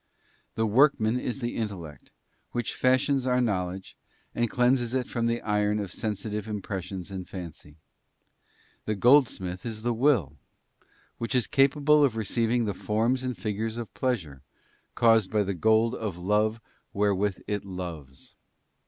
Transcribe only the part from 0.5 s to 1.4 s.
'§The_ workman